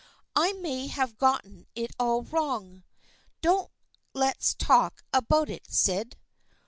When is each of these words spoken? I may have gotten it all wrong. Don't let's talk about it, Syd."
I 0.35 0.53
may 0.53 0.87
have 0.87 1.19
gotten 1.19 1.67
it 1.75 1.91
all 1.99 2.23
wrong. 2.23 2.81
Don't 3.41 3.69
let's 4.13 4.55
talk 4.55 5.03
about 5.13 5.47
it, 5.47 5.67
Syd." 5.71 6.17